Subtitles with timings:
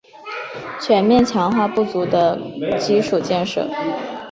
[0.79, 2.35] 全面强化不足的
[2.79, 3.69] 基础建设